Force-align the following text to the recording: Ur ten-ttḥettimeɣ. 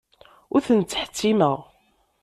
Ur 0.53 0.61
ten-ttḥettimeɣ. 0.67 1.57